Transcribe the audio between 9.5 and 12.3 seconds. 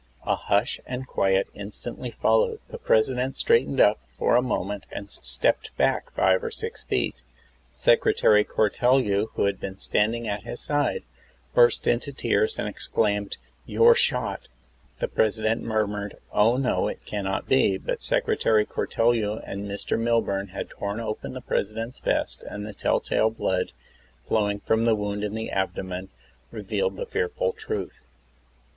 been standing at his side, burst into